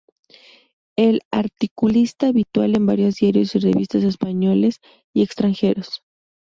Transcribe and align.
Es 0.97 1.19
articulista 1.29 2.29
habitual 2.29 2.75
en 2.75 2.87
varios 2.87 3.17
diarios 3.17 3.53
y 3.53 3.59
revistas 3.59 4.03
españoles 4.03 4.79
y 5.13 5.21
extranjeros. 5.21 6.01